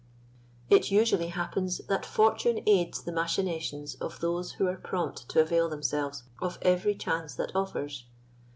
It 0.67 0.89
usually 0.89 1.27
happens 1.27 1.77
that 1.85 2.07
fortune 2.07 2.63
aids 2.65 3.03
the 3.03 3.11
machinations 3.11 3.93
of 4.01 4.19
those 4.19 4.53
who 4.53 4.65
are 4.65 4.75
prompt 4.77 5.29
to 5.29 5.41
avail 5.41 5.69
themselves 5.69 6.23
of 6.41 6.57
every 6.63 6.95
chance 6.95 7.35
that 7.35 7.55
offers. 7.55 8.05